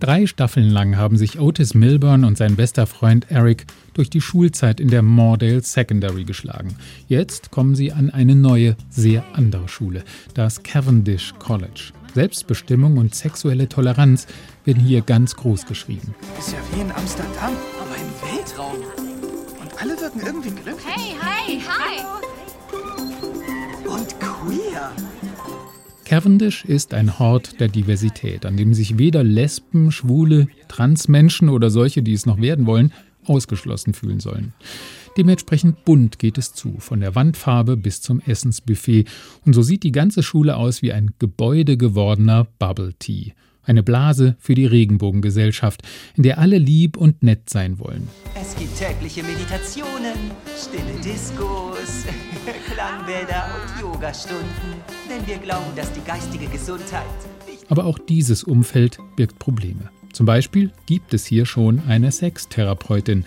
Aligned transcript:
Drei 0.00 0.26
Staffeln 0.26 0.70
lang 0.70 0.96
haben 0.96 1.18
sich 1.18 1.38
Otis 1.38 1.74
Milburn 1.74 2.24
und 2.24 2.38
sein 2.38 2.56
bester 2.56 2.86
Freund 2.86 3.30
Eric 3.30 3.66
durch 3.92 4.08
die 4.08 4.22
Schulzeit 4.22 4.80
in 4.80 4.88
der 4.88 5.02
Moordale 5.02 5.60
Secondary 5.60 6.24
geschlagen. 6.24 6.74
Jetzt 7.06 7.50
kommen 7.50 7.74
sie 7.74 7.92
an 7.92 8.08
eine 8.08 8.34
neue, 8.34 8.76
sehr 8.88 9.22
andere 9.34 9.68
Schule, 9.68 10.02
das 10.32 10.62
Cavendish 10.62 11.34
College. 11.38 11.92
Selbstbestimmung 12.14 12.96
und 12.96 13.14
sexuelle 13.14 13.68
Toleranz 13.68 14.26
werden 14.64 14.82
hier 14.82 15.02
ganz 15.02 15.36
groß 15.36 15.66
geschrieben. 15.66 16.14
Ist 16.38 16.52
ja 16.52 16.58
wie 16.74 16.80
in 16.80 16.90
Amsterdam, 16.92 17.52
aber 17.78 17.96
im 17.96 18.38
Weltraum. 18.38 18.76
Und 19.60 19.82
alle 19.82 20.00
wirken 20.00 20.20
irgendwie 20.24 20.50
glücklich. 20.50 20.86
Hey, 20.86 21.14
hi, 21.20 21.60
hi. 21.60 22.00
Und 23.86 24.18
queer. 24.18 24.92
Cavendish 26.10 26.64
ist 26.64 26.92
ein 26.92 27.20
Hort 27.20 27.60
der 27.60 27.68
Diversität, 27.68 28.44
an 28.44 28.56
dem 28.56 28.74
sich 28.74 28.98
weder 28.98 29.22
Lesben, 29.22 29.92
Schwule, 29.92 30.48
Transmenschen 30.66 31.48
oder 31.48 31.70
solche, 31.70 32.02
die 32.02 32.14
es 32.14 32.26
noch 32.26 32.40
werden 32.40 32.66
wollen, 32.66 32.92
ausgeschlossen 33.26 33.94
fühlen 33.94 34.18
sollen. 34.18 34.52
Dementsprechend 35.16 35.84
bunt 35.84 36.18
geht 36.18 36.36
es 36.36 36.52
zu, 36.52 36.74
von 36.78 36.98
der 36.98 37.14
Wandfarbe 37.14 37.76
bis 37.76 38.02
zum 38.02 38.18
Essensbuffet. 38.26 39.04
Und 39.46 39.52
so 39.52 39.62
sieht 39.62 39.84
die 39.84 39.92
ganze 39.92 40.24
Schule 40.24 40.56
aus 40.56 40.82
wie 40.82 40.92
ein 40.92 41.12
Gebäude 41.20 41.76
gewordener 41.76 42.48
Bubble 42.58 42.92
Tea. 42.98 43.34
Eine 43.62 43.84
Blase 43.84 44.34
für 44.40 44.56
die 44.56 44.66
Regenbogengesellschaft, 44.66 45.82
in 46.16 46.24
der 46.24 46.38
alle 46.38 46.58
lieb 46.58 46.96
und 46.96 47.22
nett 47.22 47.48
sein 47.48 47.78
wollen. 47.78 48.08
Es 48.34 48.56
gibt 48.56 48.76
tägliche 48.76 49.22
Meditationen, 49.22 50.18
stille 50.56 50.98
Diskos, 51.04 52.04
Klangbäder 52.72 53.46
und 53.54 53.80
Yogastunden, 53.80 54.74
denn 55.10 55.26
wir 55.26 55.36
glauben, 55.38 55.74
dass 55.74 55.92
die 55.92 56.02
geistige 56.02 56.46
Gesundheit 56.46 57.02
Aber 57.68 57.84
auch 57.84 57.98
dieses 57.98 58.44
Umfeld 58.44 58.98
birgt 59.16 59.40
Probleme. 59.40 59.90
Zum 60.12 60.24
Beispiel 60.24 60.70
gibt 60.86 61.12
es 61.14 61.26
hier 61.26 61.46
schon 61.46 61.82
eine 61.88 62.12
Sextherapeutin, 62.12 63.24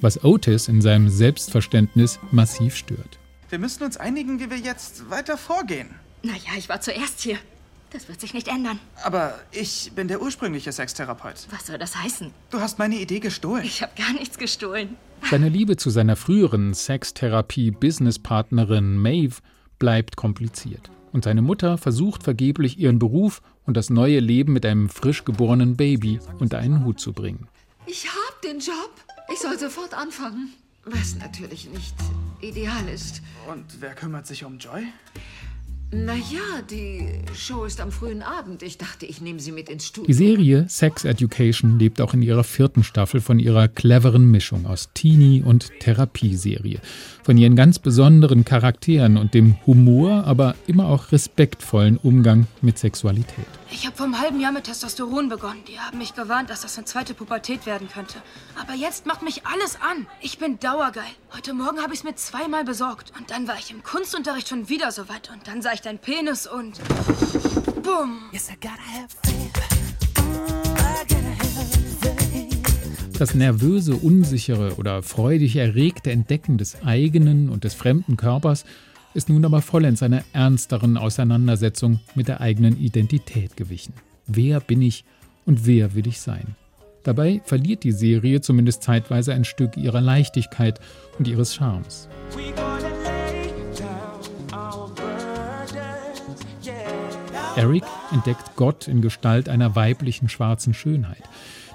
was 0.00 0.24
Otis 0.24 0.66
in 0.68 0.82
seinem 0.82 1.08
Selbstverständnis 1.08 2.18
massiv 2.32 2.74
stört. 2.74 3.20
Wir 3.48 3.60
müssen 3.60 3.84
uns 3.84 3.96
einigen, 3.96 4.40
wie 4.40 4.50
wir 4.50 4.58
jetzt 4.58 5.08
weiter 5.08 5.38
vorgehen. 5.38 5.90
Naja, 6.22 6.50
ich 6.58 6.68
war 6.68 6.80
zuerst 6.80 7.20
hier. 7.20 7.38
Das 7.90 8.08
wird 8.08 8.20
sich 8.20 8.34
nicht 8.34 8.48
ändern. 8.48 8.80
Aber 9.02 9.38
ich 9.52 9.92
bin 9.94 10.08
der 10.08 10.20
ursprüngliche 10.22 10.72
Sextherapeut. 10.72 11.46
Was 11.50 11.66
soll 11.66 11.78
das 11.78 11.96
heißen? 11.96 12.32
Du 12.50 12.60
hast 12.60 12.78
meine 12.78 12.96
Idee 12.96 13.20
gestohlen. 13.20 13.64
Ich 13.64 13.82
habe 13.82 13.92
gar 13.96 14.12
nichts 14.12 14.36
gestohlen. 14.38 14.96
Seine 15.28 15.48
Liebe 15.48 15.76
zu 15.76 15.90
seiner 15.90 16.14
früheren 16.16 16.74
Sextherapie-Businesspartnerin 16.74 18.96
Maeve 18.96 19.36
bleibt 19.78 20.16
kompliziert. 20.16 20.90
Und 21.12 21.24
seine 21.24 21.42
Mutter 21.42 21.78
versucht 21.78 22.22
vergeblich 22.22 22.78
ihren 22.78 22.98
Beruf 22.98 23.42
und 23.66 23.76
das 23.76 23.90
neue 23.90 24.20
Leben 24.20 24.52
mit 24.52 24.64
einem 24.64 24.88
frisch 24.88 25.24
geborenen 25.24 25.76
Baby 25.76 26.20
unter 26.38 26.58
einen 26.58 26.84
Hut 26.84 27.00
zu 27.00 27.12
bringen. 27.12 27.48
Ich 27.86 28.06
hab 28.06 28.42
den 28.42 28.60
Job. 28.60 28.92
Ich 29.32 29.40
soll 29.40 29.58
sofort 29.58 29.94
anfangen. 29.94 30.52
Was 30.84 31.16
natürlich 31.16 31.68
nicht 31.68 31.94
ideal 32.40 32.88
ist. 32.88 33.22
Und 33.50 33.64
wer 33.80 33.94
kümmert 33.94 34.26
sich 34.26 34.44
um 34.44 34.58
Joy? 34.58 34.86
Naja, 35.92 36.62
die 36.70 37.08
Show 37.34 37.64
ist 37.64 37.80
am 37.80 37.90
frühen 37.90 38.22
Abend. 38.22 38.62
Ich 38.62 38.78
dachte, 38.78 39.06
ich 39.06 39.20
nehme 39.20 39.40
sie 39.40 39.50
mit 39.50 39.68
ins 39.68 39.88
Studio. 39.88 40.06
Die 40.06 40.12
Serie 40.12 40.66
Sex 40.68 41.04
Education 41.04 41.80
lebt 41.80 42.00
auch 42.00 42.14
in 42.14 42.22
ihrer 42.22 42.44
vierten 42.44 42.84
Staffel 42.84 43.20
von 43.20 43.40
ihrer 43.40 43.66
cleveren 43.66 44.30
Mischung 44.30 44.66
aus 44.66 44.90
Teenie- 44.94 45.42
und 45.42 45.72
Therapieserie, 45.80 46.80
von 47.24 47.36
ihren 47.36 47.56
ganz 47.56 47.80
besonderen 47.80 48.44
Charakteren 48.44 49.16
und 49.16 49.34
dem 49.34 49.56
Humor, 49.66 50.22
aber 50.26 50.54
immer 50.68 50.86
auch 50.86 51.10
respektvollen 51.10 51.96
Umgang 51.96 52.46
mit 52.62 52.78
Sexualität. 52.78 53.46
Ich 53.72 53.86
habe 53.86 53.96
vor 53.96 54.06
einem 54.06 54.20
halben 54.20 54.40
Jahr 54.40 54.50
mit 54.50 54.64
Testosteron 54.64 55.28
begonnen. 55.28 55.62
Die 55.68 55.78
haben 55.78 55.98
mich 55.98 56.14
gewarnt, 56.14 56.50
dass 56.50 56.62
das 56.62 56.76
eine 56.76 56.86
zweite 56.86 57.14
Pubertät 57.14 57.66
werden 57.66 57.88
könnte. 57.88 58.16
Aber 58.60 58.74
jetzt 58.74 59.06
macht 59.06 59.22
mich 59.22 59.46
alles 59.46 59.76
an. 59.76 60.08
Ich 60.20 60.38
bin 60.38 60.58
dauergeil. 60.58 61.04
Heute 61.32 61.54
Morgen 61.54 61.80
habe 61.80 61.92
ich 61.92 62.00
es 62.00 62.04
mir 62.04 62.16
zweimal 62.16 62.64
besorgt. 62.64 63.12
Und 63.16 63.30
dann 63.30 63.46
war 63.46 63.56
ich 63.58 63.70
im 63.70 63.84
Kunstunterricht 63.84 64.48
schon 64.48 64.68
wieder 64.68 64.90
so 64.90 65.08
weit. 65.08 65.30
Und 65.32 65.46
dann 65.46 65.62
sah 65.62 65.72
ich 65.72 65.79
deinen 65.80 65.98
Penis 65.98 66.46
und... 66.46 66.80
Bumm. 67.82 68.30
Das 73.18 73.34
nervöse, 73.34 73.96
unsichere 73.96 74.76
oder 74.76 75.02
freudig 75.02 75.56
erregte 75.56 76.10
Entdecken 76.10 76.58
des 76.58 76.82
eigenen 76.84 77.48
und 77.50 77.64
des 77.64 77.74
fremden 77.74 78.16
Körpers 78.16 78.64
ist 79.14 79.28
nun 79.28 79.44
aber 79.44 79.60
vollends 79.60 80.02
einer 80.02 80.24
ernsteren 80.32 80.96
Auseinandersetzung 80.96 82.00
mit 82.14 82.28
der 82.28 82.40
eigenen 82.40 82.78
Identität 82.78 83.56
gewichen. 83.56 83.94
Wer 84.26 84.60
bin 84.60 84.82
ich 84.82 85.04
und 85.46 85.66
wer 85.66 85.94
will 85.94 86.06
ich 86.06 86.20
sein? 86.20 86.56
Dabei 87.02 87.40
verliert 87.44 87.82
die 87.82 87.92
Serie 87.92 88.40
zumindest 88.40 88.82
zeitweise 88.82 89.32
ein 89.32 89.44
Stück 89.44 89.76
ihrer 89.76 90.00
Leichtigkeit 90.00 90.80
und 91.18 91.26
ihres 91.26 91.54
Charmes. 91.54 92.08
Eric 97.60 97.84
entdeckt 98.10 98.56
Gott 98.56 98.88
in 98.88 99.02
Gestalt 99.02 99.50
einer 99.50 99.76
weiblichen 99.76 100.30
schwarzen 100.30 100.72
Schönheit. 100.72 101.22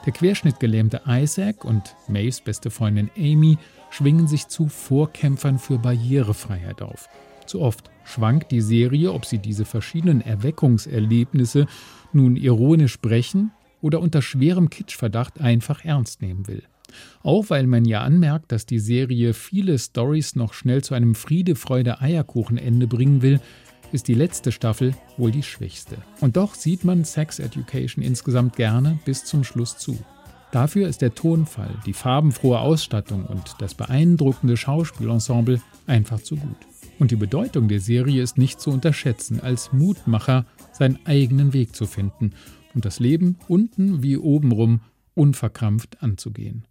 Der 0.07 0.13
querschnittgelähmte 0.13 1.03
Isaac 1.07 1.63
und 1.63 1.95
Mays 2.07 2.41
beste 2.41 2.71
Freundin 2.71 3.11
Amy 3.15 3.59
schwingen 3.91 4.27
sich 4.27 4.47
zu 4.47 4.67
Vorkämpfern 4.67 5.59
für 5.59 5.77
Barrierefreiheit 5.77 6.81
auf. 6.81 7.07
Zu 7.45 7.61
oft 7.61 7.91
schwankt 8.03 8.51
die 8.51 8.61
Serie, 8.61 9.13
ob 9.13 9.25
sie 9.25 9.37
diese 9.37 9.63
verschiedenen 9.63 10.21
Erweckungserlebnisse 10.21 11.67
nun 12.13 12.35
ironisch 12.35 12.99
brechen 12.99 13.51
oder 13.79 13.99
unter 13.99 14.23
schwerem 14.23 14.71
Kitschverdacht 14.71 15.39
einfach 15.39 15.85
ernst 15.85 16.19
nehmen 16.19 16.47
will. 16.47 16.63
Auch 17.21 17.51
weil 17.51 17.67
man 17.67 17.85
ja 17.85 18.01
anmerkt, 18.01 18.51
dass 18.51 18.65
die 18.65 18.79
Serie 18.79 19.35
viele 19.35 19.77
Stories 19.77 20.35
noch 20.35 20.53
schnell 20.55 20.83
zu 20.83 20.95
einem 20.95 21.13
Friede, 21.13 21.55
Freude, 21.55 22.01
Eierkuchenende 22.01 22.87
bringen 22.87 23.21
will, 23.21 23.39
ist 23.95 24.07
die 24.07 24.13
letzte 24.13 24.51
Staffel 24.51 24.93
wohl 25.17 25.31
die 25.31 25.41
schwächste. 25.41 25.97
Und 26.21 26.37
doch 26.37 26.53
sieht 26.53 26.83
man 26.83 27.05
Sex 27.05 27.39
Education 27.39 28.03
insgesamt 28.03 28.55
gerne 28.55 28.99
bis 29.05 29.25
zum 29.25 29.43
Schluss 29.43 29.77
zu. 29.77 29.97
Dafür 30.51 30.87
ist 30.87 31.01
der 31.01 31.15
Tonfall, 31.15 31.73
die 31.85 31.93
farbenfrohe 31.93 32.59
Ausstattung 32.59 33.25
und 33.25 33.55
das 33.59 33.73
beeindruckende 33.73 34.57
Schauspielensemble 34.57 35.61
einfach 35.87 36.21
zu 36.21 36.35
gut. 36.35 36.57
Und 36.99 37.11
die 37.11 37.15
Bedeutung 37.15 37.67
der 37.67 37.79
Serie 37.79 38.21
ist 38.21 38.37
nicht 38.37 38.61
zu 38.61 38.69
unterschätzen, 38.69 39.39
als 39.39 39.73
Mutmacher 39.73 40.45
seinen 40.71 40.99
eigenen 41.05 41.53
Weg 41.53 41.75
zu 41.75 41.87
finden 41.87 42.33
und 42.73 42.85
das 42.85 42.99
Leben 42.99 43.37
unten 43.47 44.03
wie 44.03 44.17
obenrum 44.17 44.81
unverkrampft 45.13 46.03
anzugehen. 46.03 46.65